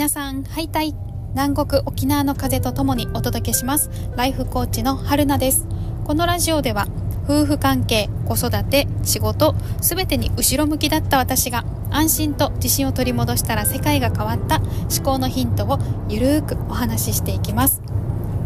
[0.00, 0.94] 皆さんハイタイ
[1.34, 3.90] 南国沖縄の風とともにお届けします。
[4.16, 5.66] ライフコーチの春菜です。
[6.06, 6.86] このラジオでは
[7.24, 17.82] 夫婦関係子育て仕事すべてに後ろ向きだった私が安心と自信を取り戻したら世界が変わった思考のヒントをゆるーくお話ししていきます。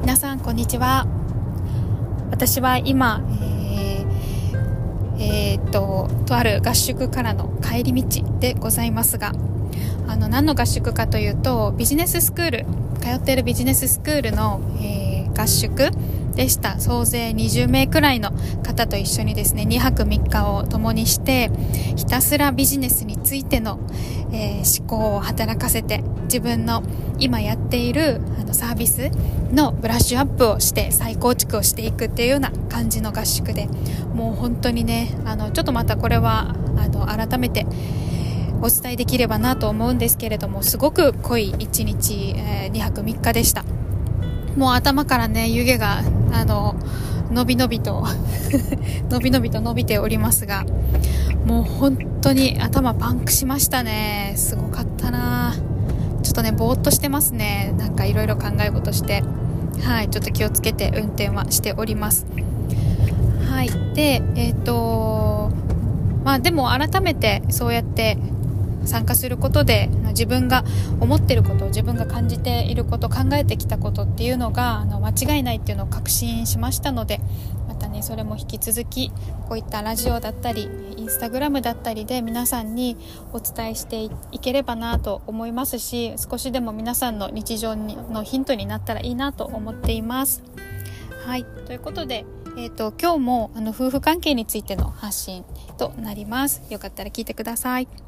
[0.00, 1.06] 皆さんこんにちは。
[2.32, 9.30] 私は今、えーえー、っととある合宿からの帰り道でございますが
[10.14, 12.66] あの何の合宿かというとビジネススクール
[13.00, 15.90] 通っているビジネススクールの、えー、合宿
[16.36, 16.78] でした。
[16.78, 18.30] 総勢20名くらいの
[18.62, 21.50] 方と一緒にですね2泊3日を共にして
[21.96, 23.80] ひたすらビジネスについての、
[24.32, 26.84] えー、思考を働かせて自分の
[27.18, 29.10] 今やっているあのサービス
[29.52, 33.66] のブラッシュアップをして再構築をしていくっていうような感じの合宿で
[34.14, 37.66] もう本当にねあのちょっとまたこれはあの改めて
[38.62, 43.64] お伝えできればなと思うんですけれどもすごく濃い1日、えー、2泊3日でした。
[44.56, 46.02] もう頭からね湯気が
[46.32, 46.76] あの
[47.32, 48.06] のびのびと
[49.10, 50.64] のびのびと伸びておりますが
[51.44, 54.34] もう本当に頭パンクしましたね。
[54.36, 55.54] すごかったな。
[56.22, 57.74] ちょっとねぼーっとしてますね。
[57.76, 59.22] なんかいろいろ考え事して。
[59.82, 62.26] はいちょっと気をつけて運転はしております。
[63.50, 65.50] はいでえっ、ー、と
[66.24, 68.16] まあでも改めてそうやって
[68.86, 70.64] 参加することで自分が
[71.00, 77.20] 思ってること自分が感じていること考えてきたことっていうのがあの間違いないっていうのを確信しましたので
[77.68, 79.10] またねそれも引き続き
[79.48, 82.96] こういったラジオだったりインスタグラムだったりで皆さんに
[83.32, 90.42] お伝えしていければなと思いますし少しでも皆さんの日常のヒントになったらいいなと思っています。
[91.26, 92.24] はいということで
[92.56, 95.44] えーと、と今日もあの夫婦関係についての発信
[95.76, 96.62] となります。
[96.70, 98.03] よかったら聞いてください。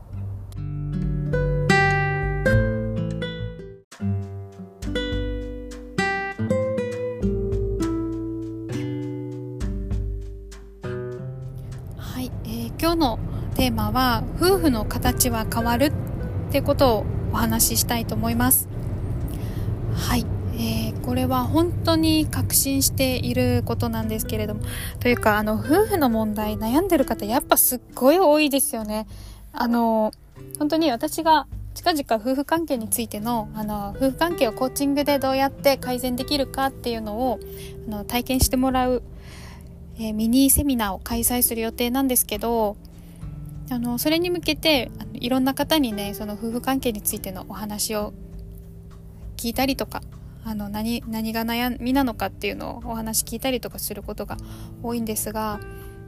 [13.66, 15.92] テーマは夫婦の形は変わるっ
[16.52, 18.68] てことをお話ししたいと思います。
[19.92, 24.60] はい、えー、これは本当に確信していることなんですけれども。
[25.00, 29.08] というかあの夫婦の問題悩んでる方やっぱすっごい多いですよね。
[29.52, 30.12] あの
[30.60, 37.40] 本当に私が近々夫婦関係についてのあの夫婦関係をコーチングでどうやって改善できるかっていうのを
[37.88, 39.02] あの体験してもらう
[39.98, 42.76] えー、ミニセミナーを開催する予定なんですけど
[43.70, 48.12] あのそれに向けてあのいろんな方にねその夫婦関係についてのお話を
[49.36, 50.02] 聞いたりとか
[50.44, 54.36] あの何何が悩みなのかっていうのをお話聞いたりとかすることが
[54.82, 55.58] 多いんですが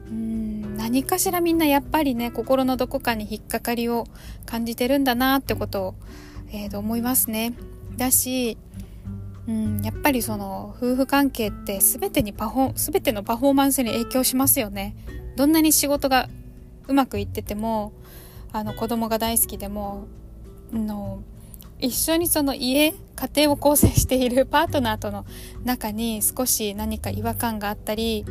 [0.09, 4.05] うん何かしらみんなやっぱりね心のどこかに引っかかりを
[4.45, 5.95] 感じてるんだなってことを、
[6.51, 7.53] えー、と思いますね。
[7.97, 8.57] だし
[9.47, 14.95] うん、やっぱりその夫婦関係って全てにパフォ全てのパフォーマンスに影響しますよね。
[15.35, 16.29] どんなに仕事が
[16.89, 17.93] うまくいってても
[18.51, 20.07] あの子供が大好きでも
[20.73, 21.21] の
[21.79, 25.25] 一緒にその家家庭を構成している パートナーとの
[25.63, 28.25] 中に少し何か違和感があったり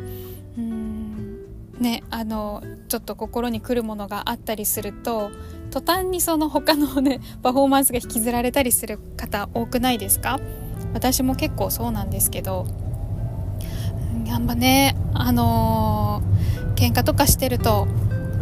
[0.56, 1.38] うん
[1.78, 5.30] ねあのちょっと心に来るものがあったりすると
[5.70, 10.40] 途端にその他のね パフォーマンスが引きずられたりする方多くないですか？
[10.94, 12.66] 私も結構そうなんですけど
[14.26, 17.86] やっぱねあのー、喧嘩とかしてると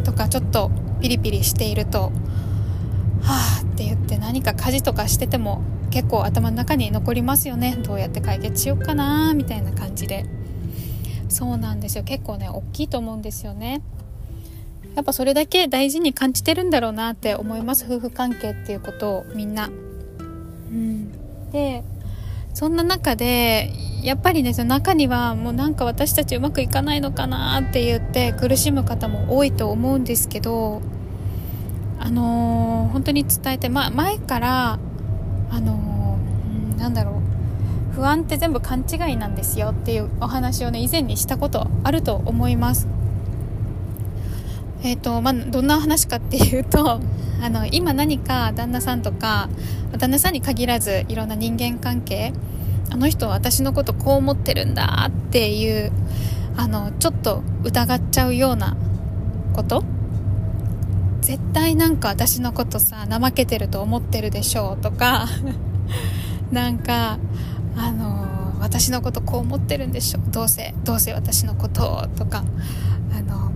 [0.06, 2.12] とかちょっとピリピリしていると
[3.22, 7.76] はあって言って何か家事とかしてても結構頭の中に残りますよね。
[7.82, 10.24] どうやって解決しようかなみたいな感じで。
[11.28, 12.04] そうなんですよ。
[12.04, 13.82] 結構ね大きいと思うんですよね。
[14.94, 17.84] やっぱそれだけ大事に感じてるんだろうなって思います。
[17.88, 19.66] 夫婦関係っていうことをみんな。
[19.66, 19.70] う
[20.72, 21.10] ん。
[21.50, 21.82] で
[22.56, 23.70] そんな中で
[24.02, 30.80] やっぱりねその中にはもうなんか私たちうまくいかないのかなって言って苦しむ方も多いと思うんですけど
[31.98, 34.78] あのー、本当に伝えて、ま、前から
[35.50, 37.20] あのー、なんだろ
[37.92, 42.88] う不安って全部勘違いなんですよっていうお話をね以前にしたことあると思います。
[44.86, 47.00] えーとまあ、どんな話かっていうと
[47.42, 49.48] あの今何か旦那さんとか
[49.98, 52.32] 旦那さんに限らずいろんな人間関係
[52.90, 55.90] あの人は私のことこう思ってるんだっていう
[56.56, 58.76] あのちょっと疑っちゃうような
[59.54, 59.82] こと？
[61.20, 65.26] 絶対なんか私のことさ怠けてると思ってるでしょうとか
[66.52, 67.18] なんか
[67.76, 68.26] あの
[68.60, 72.44] 私のことこう思ってるんでしょどうせどうせ私のこととか
[73.12, 73.50] あの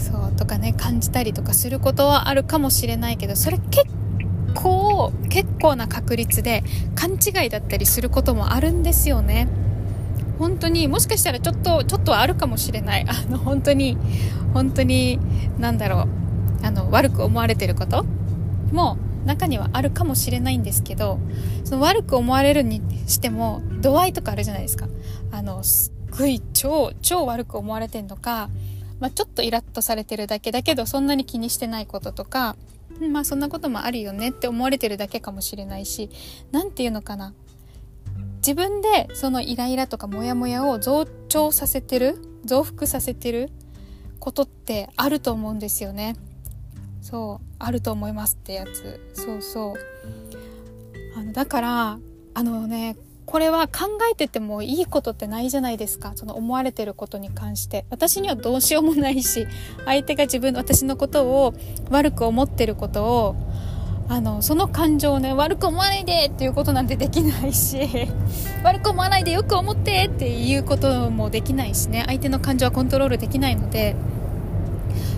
[0.00, 3.84] そうとかね感じたりとかすることはあるかもしれないけどそれ結
[4.54, 6.64] 構結構な確率で
[6.94, 9.48] 勘違いだったりすることもあるんですよね。
[10.38, 13.04] 本当にもしかしたらちょっとちょっとはあるかもしれない。
[13.06, 13.98] あの本当に
[14.54, 15.20] 本当に
[15.58, 16.08] 何だろ
[16.62, 16.66] う。
[16.66, 18.04] あの悪く思われてること
[18.72, 18.96] も
[19.26, 21.18] 中にはあるかもしれないんですけど
[21.64, 24.88] その悪く思われるにしても度合いとかあるじゃないですか。
[25.30, 28.48] あのすっごい超超悪く思われてんのか、
[29.00, 32.56] まあ、ちょっとイラッとされてるだけだけどそんなに気にしてないこととか
[33.10, 36.10] まあそんなこともあるよねって思われてるだけかもしれないし
[36.52, 37.34] 何て言うのかな。
[38.38, 43.50] 自分でそのイライラとかモヤモヤを増長させてる増幅させてる
[44.18, 46.16] ことってあると思うんですよね。
[47.02, 49.00] そうあると思いますってやつ。
[49.14, 49.74] そうそう。
[51.18, 51.98] あのだから
[52.34, 52.96] あのね
[53.30, 56.12] これは考えててもいいことってないじゃないですか。
[56.16, 57.84] その思われてることに関して。
[57.88, 59.46] 私にはどうしようもないし
[59.84, 61.54] 相手が自分私のことを
[61.90, 63.36] 悪く思ってることを
[64.08, 67.88] あのその感情をね悪く思わないでっていうことなんてできないし
[68.64, 72.02] 悪く思わないでよく思ってっていうこともできないしね。
[72.06, 73.94] 相手の感情はコントロールできないので。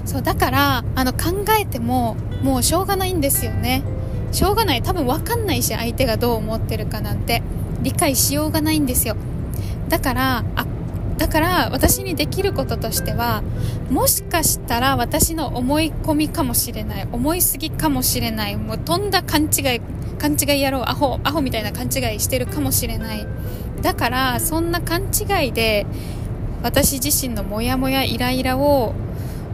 [0.04, 3.82] そうだからあの考えてももうしょうがないんですよね。
[4.32, 4.82] しょうがない。
[4.82, 7.42] 多分分かんないし相手がどう思ってるかなんて。
[7.82, 9.16] 理解しようがないんですよ。
[9.88, 10.66] だからあ
[11.18, 13.42] だから私にできることとしては
[13.90, 19.80] もしかしたら私の思い込みかもしれない思いすぎかもしれないもうとんだ勘違い
[20.18, 23.26] 勘違い野郎アホアホみたいな勘違いしてるかもしれない。
[23.82, 25.86] だからそんな勘違いで
[26.62, 28.94] 私自身のモヤモヤイライラを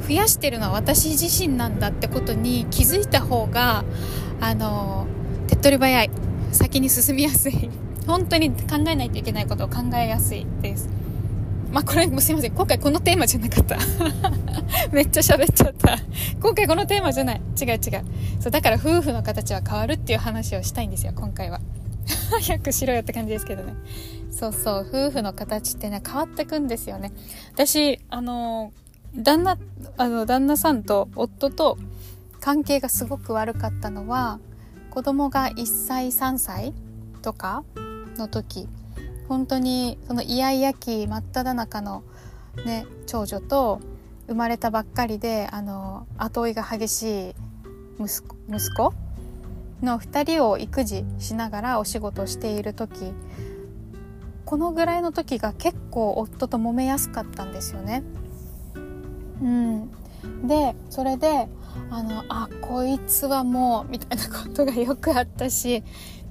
[0.06, 3.84] 増やしてるのは私自身なんだってことに気づいた方が
[4.40, 5.06] あの
[5.48, 6.10] 手っ取り早い。
[6.52, 7.87] 先に進みやすい。
[8.08, 10.88] 本当に考えないといけないことを考えやすいです。
[11.70, 12.54] まあこれもすいません。
[12.54, 13.76] 今回このテーマじゃなかった。
[14.90, 15.98] めっちゃ喋っちゃった。
[16.40, 17.42] 今回このテーマじゃない。
[17.60, 17.80] 違う違う。
[18.40, 21.60] そうだから夫婦の形は変わるっていう話をしたいんですよ今回は。
[22.40, 23.74] 早くしろよって感じですけどね。
[24.30, 24.86] そうそう。
[24.88, 27.12] 夫婦の形ってね変わってくんですよね。
[27.52, 28.72] 私あの
[29.14, 29.58] 旦那
[29.98, 31.76] あの旦那さんと夫と
[32.40, 34.40] 関係がすごく悪かったのは
[34.88, 36.72] 子供が1歳3歳
[37.20, 37.64] とか
[38.18, 38.68] の時
[39.28, 42.02] 本当にそのイヤイヤ期真っ只中の、
[42.64, 43.80] ね、長女と
[44.26, 47.34] 生まれたばっかりであの後追いが激しい
[47.98, 48.92] 息子
[49.82, 53.12] の2人を育児しながらお仕事している時
[54.44, 58.02] このぐらいの時が結構夫と揉めやすかったんですよね。
[59.42, 59.90] うん、
[60.46, 61.48] でそれで
[61.90, 65.84] あのあこいつはもうみたいなことがよくあったし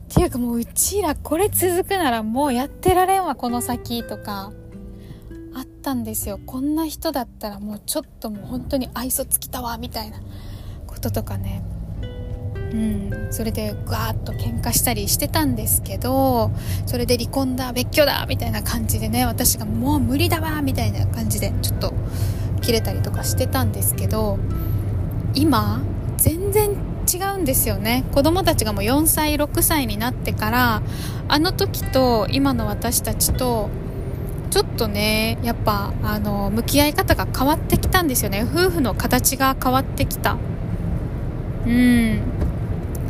[0.09, 4.51] っていうかもううちらこれ続くならもうやってられんわこの先とか
[5.53, 6.39] あったんですよ。
[6.45, 10.19] こんな人だったらもうちょっともう本当に愛想尽きたわみたいな
[10.85, 11.63] こととかね。
[12.71, 13.07] うん。
[13.31, 16.51] それでガーッと喧嘩したりしてたんですけど
[16.85, 21.93] それで離婚だ別居だみたいな感じでね私がもう無理だわみたいな感じでちょっと
[22.61, 24.39] 切れたりとかしてたんですけど
[25.33, 25.81] 今
[26.17, 26.75] 全然
[27.11, 28.03] 違うんですよね。
[28.11, 30.81] 子供たちがもう4歳6歳になってから
[31.27, 33.69] あの時と今の私たちと
[34.49, 38.45] ちょっとねやっぱあの向き合い方が変わってきたんですよね。
[38.49, 40.37] 夫婦の形が変わってきた。
[41.65, 42.21] うん。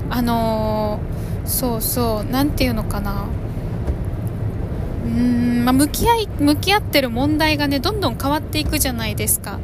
[0.09, 0.99] あの
[1.45, 2.31] そうそう。
[2.31, 3.25] 何て言うのかな。
[5.05, 9.59] うーん、まあ、向き合い向き合ってる問題がねどんどん変わっていくじゃないですか。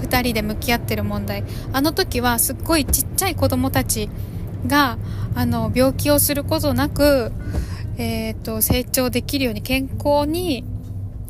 [0.00, 1.44] 2人で向き合ってる問題。
[1.72, 4.08] あの時はすっごいちっちゃい子供たち
[4.66, 4.98] が
[5.34, 7.32] あの病気をすることなく、
[7.98, 10.64] えーと、成長できるように健康に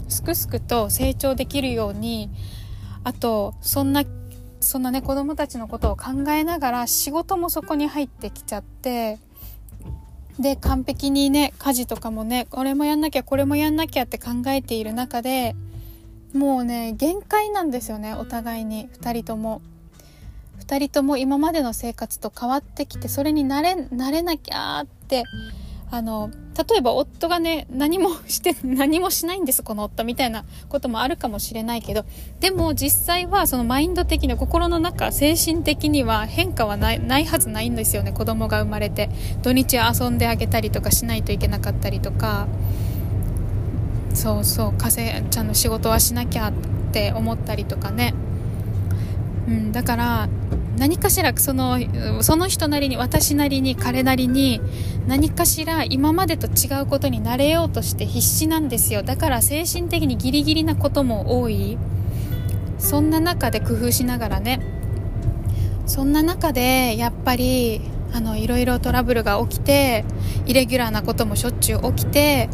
[0.09, 2.31] すくすくと成長できるように
[3.05, 4.05] あとそんな
[4.61, 9.19] そんなね子供たちのことを考えながら仕事もそこに入ってきちゃって
[10.39, 15.55] で完璧にね家事とかもねこれもやんなきゃこれもやんなきゃって考えている中で
[16.33, 19.63] もうね限界なんですよねお互いに2人とも。
[20.67, 25.23] 2人とも今までの生活と変わってきてそれに慣れ慣れなきゃって
[25.91, 26.31] あの
[26.69, 32.05] 例えば夫がね何もして 何もしないんですこの夫みたいなこともあるかもしれないけど
[32.41, 39.09] でも実際はそのマインド的に心の中精神的には変化はないないはずないんですよね子供が生まれて。
[39.43, 42.49] 土日遊んであげたりとかしないといけなかったりとか
[44.17, 46.53] そうそう風ちゃんの仕事はしなきゃっ
[46.91, 48.15] て思ったりとかね、
[49.47, 50.29] うん、だから
[50.79, 51.79] 何かしらその
[52.23, 54.63] その人なりに私なりに彼なりに
[55.07, 59.03] 何かしら今までと違うことになれようとして必死なんですよ。
[59.03, 61.77] だから精神的にギリギリなことも多い。
[62.79, 64.61] そんな中で工夫しながらね。
[65.87, 67.83] そんな中でやっぱり
[68.13, 70.05] あのいろいろトラブルが起きて
[70.47, 72.49] イレギュラーなこともしょっちゅう起きて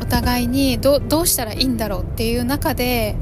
[0.00, 3.16] お互いにどうしたらいいんだろうっていう中で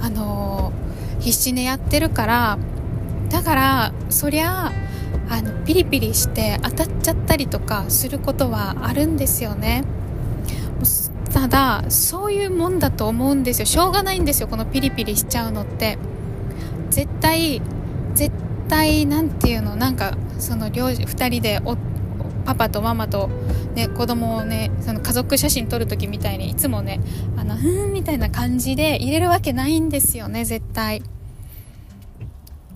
[0.00, 0.72] あの
[1.20, 2.58] 必死にやってるから
[3.30, 4.72] だからそりゃ
[5.28, 9.84] あのピリピリして当たっちゃったりとかすることはあるんですよね。
[11.32, 13.66] ただそういうもんだと思うんですよ。
[13.66, 15.98] しょうがないんですよこのピリピリしちゃうのって。
[16.90, 17.60] 絶対
[18.14, 18.32] 絶
[18.68, 21.76] 対何て言うのなんかその両2人でお
[22.44, 23.28] パパとママと、
[23.74, 27.00] ね、子供をねその家族写真撮る時みたいにいつもね
[27.36, 31.02] あのふんみたいな感じで入れるわけないんですよね絶対。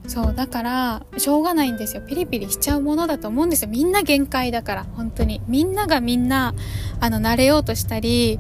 [0.07, 2.03] そうだからしょうがないんですよ。
[2.03, 3.69] ピリピリしちゃうものだと思うんですよ。
[3.69, 5.43] みんな限界だから本当に。
[5.47, 6.55] みんながみんな
[6.99, 8.39] あの慣れようとしたり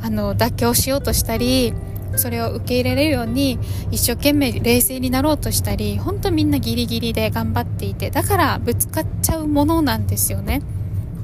[0.00, 1.74] あの妥協しようとしたり
[2.16, 3.58] それを受け入れれるように
[3.90, 10.62] 一生懸命冷静になろうとしたり本当みんなギリギリで頑張っていてだからぶつかっちゃうものなんですよね。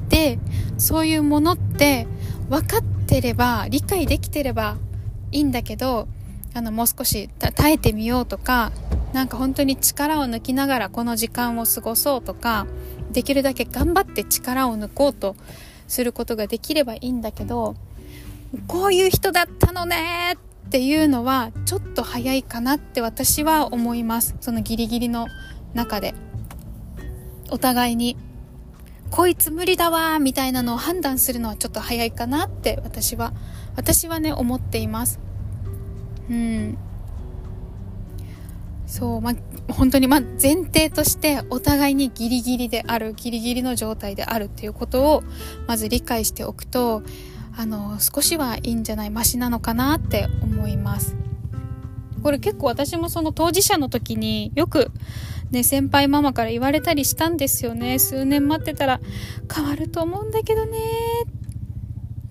[0.09, 0.39] で
[0.77, 2.07] そういうものって
[2.49, 4.77] 分かってれば理解できてれば
[5.31, 6.07] いいんだけど
[6.53, 8.71] あのもう少し耐えてみようとか
[9.13, 12.65] なんか本当に力を抜きながらこの時間を過ごそうとか
[13.11, 15.35] できるだけ頑張って力を抜こうと
[15.87, 17.75] することができればいいんだけど
[18.67, 24.35] こういう人だったのねっていうのはちょっと早いかなって私は思います。
[24.39, 25.27] そのギリギリの
[25.73, 26.13] 中で。
[27.51, 28.15] お互いに
[29.09, 33.33] こいつ無理だわみたいなのを判断するのはちょっと早いかなって私は
[33.75, 35.19] 私はね思っています。
[36.29, 36.77] うん。
[38.85, 45.23] そうまあ本当にま前提としてお互いにギリギリであるギリギリの状態であるっていうことを
[45.67, 47.03] まず理解しておくと
[47.55, 51.15] あの少しはいいんじゃないマシなのかなって思います。
[52.21, 54.91] これ結構私もその当事者の時によく
[55.51, 57.99] ね先輩ママから言われたりしたんですよね。
[57.99, 58.99] 数年待ってたら
[59.53, 60.77] 変わると思うんだけどね
[61.27, 61.38] って。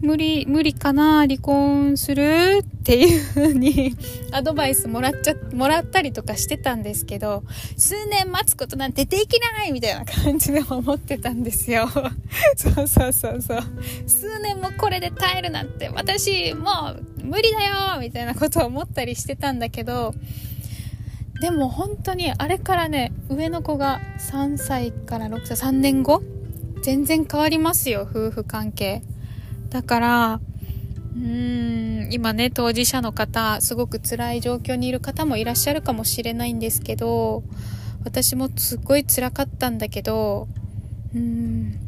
[0.00, 3.96] 無理、無理かな離婚するっていう風に
[4.30, 7.42] アドバイスもらっちゃ、もらったりとかしてたんですけど、
[7.76, 11.88] 数年待つことなんてできないみたいな感じで思ってたんですよ。
[12.56, 13.62] そうそうそうそう。
[14.06, 20.14] 数年もこれで耐えるなんて私もう無理だよみたいなことを思ったりしてたんだけど、
[21.40, 24.00] でも本当にあれからね、上の子が
[24.30, 26.22] 3歳から6歳、3年後
[26.82, 29.02] 全然変わりますよ、夫婦関係。
[29.70, 30.40] だから、
[31.14, 37.42] うーん、今ね、当事者の方、すごく辛い状況にいる方もいらっしゃるかもしれないんですけど、
[38.04, 40.48] 私もすっごい辛かったんだけど、
[41.14, 41.78] うーん、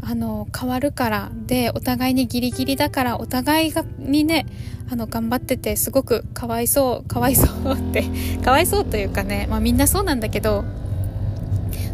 [0.00, 4.46] あの、変わるから、で、お互いにギリギリだから、お互いが、にね、
[4.90, 8.04] あの、頑張ってて、すごくかわいそう、かわいそうって、
[8.44, 10.64] かわいそうというかね、まあみんなそうなんだけど、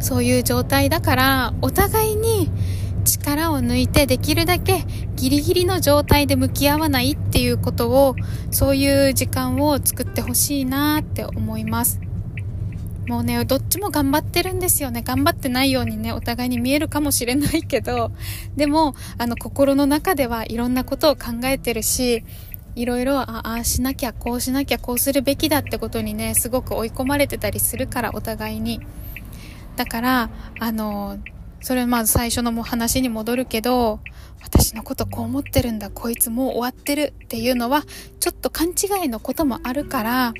[0.00, 2.50] そういう状態だから、お互いに、
[3.00, 4.84] 力を抜いてできるだけ
[5.16, 8.14] ギリギリの状態で向き合わないっていうことを
[8.50, 12.00] そういう時間を作ってほしいなって思います。
[13.06, 15.02] もうねどっちも頑張ってるんですよね。
[15.02, 18.12] 頑張ってないようにねお互いに見えるかもしれないけど
[18.56, 22.22] でもあの心の中ではいろんなことを考えてるし
[22.76, 28.80] いろいろああしなきゃこうしなきゃこうするべきだってことにねすごく追い込まれてたりするからお互いに。
[29.76, 31.18] だからあの
[31.60, 34.00] それまず最初のも話に戻るけど、
[34.42, 37.84] 私のことこう思ってるんだ、こいつもう終わってるっていうのは、
[38.18, 40.34] ちょっと勘違いのこともあるから、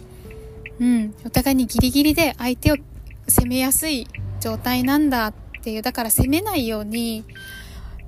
[0.81, 2.77] うん、お互いにギリギリで相手を
[3.29, 4.07] 攻めやすい
[4.41, 7.25] 状態なんだっていう、だから攻めないように、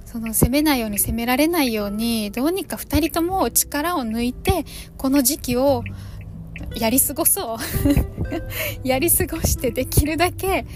[0.07, 4.65] その攻めないように攻められないように、どうにか二人とも力を抜いて、
[4.97, 5.85] この時期を
[6.77, 7.59] やり過ごそう。
[8.87, 10.67] やり過ごしてできるだけ、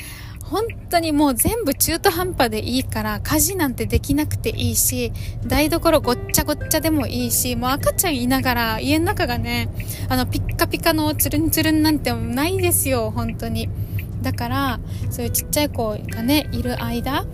[0.51, 5.13] 本当にもう全部中途半端でいいから家事なんてできなくていいし
[5.45, 9.69] 台所ごっちゃごっちゃでもいいしもう赤ちゃんいながら家の中がね
[10.09, 13.69] あのピッカピカのツルンツルンなんてないですよ本当に。
[14.23, 17.27] だからそういうちっちゃい子がねいる間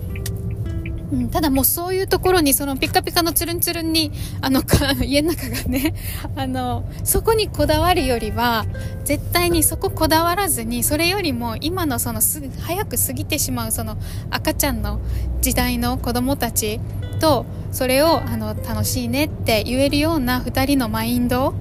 [1.13, 4.63] うん、ただもうそういうところにそのピカピカのつるんつるんにあの
[5.05, 5.93] 家の中がね
[6.35, 8.65] あのそこにこだわるよりは
[9.05, 13.97] 絶対にそここだわらずにそれよりも今のそのす早く過ぎてしまうその
[14.31, 14.99] 赤ちゃんの
[15.41, 16.79] 時代の子供たち
[17.19, 21.53] とそれをあの楽しいねって言えるような2人のマインド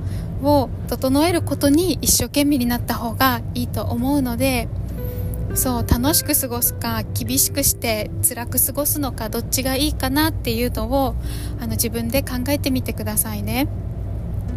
[0.43, 4.69] を整えることに一生懸命になった方がいいと思うので
[5.55, 11.15] そう楽しく過ごすか厳しくして辛く過ごすのかどっちがいいかなっていうのを
[11.61, 13.69] あの自分で考えてみてくださいね。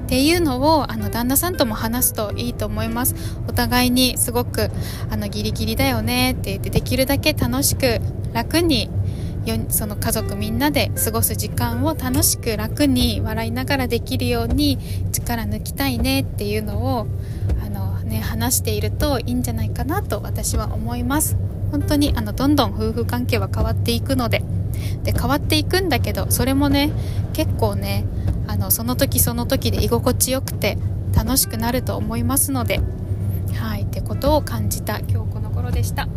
[0.05, 3.15] っていうのをあの旦那さんとも話すといいと思います。
[3.47, 4.69] お互いにすごく
[5.09, 7.99] あのギリギリだよねって言ってできるだけ楽しく
[8.31, 8.89] 楽に
[9.69, 14.79] その家族みんなで過ごす時間を楽しく楽に笑いながらできるように
[15.11, 17.07] 力抜きたいねっていうのを、
[18.05, 21.37] ね、話しているといいんじゃないかなと私は思います。
[21.71, 24.43] 本当にあのどんどん夫婦関係は変わっていくので。
[25.03, 26.91] で変わっていくんだけどそれもね
[27.33, 28.05] 結構ね
[28.45, 30.77] あのその時その時で居心地よくて
[31.15, 32.81] 楽しくなると思いますので。
[33.55, 36.07] はいってことを感じた今日この頃でした。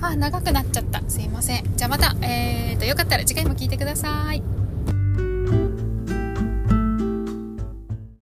[0.00, 1.02] あ長くなっちゃった。
[1.08, 1.76] すいません。
[1.76, 4.61] じゃあまたえーとよかったら次回も聞いてください。